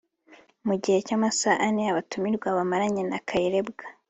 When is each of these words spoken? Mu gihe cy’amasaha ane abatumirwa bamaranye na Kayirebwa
Mu 0.67 0.75
gihe 0.83 0.97
cy’amasaha 1.07 1.57
ane 1.67 1.83
abatumirwa 1.91 2.47
bamaranye 2.57 3.03
na 3.11 3.19
Kayirebwa 3.27 3.85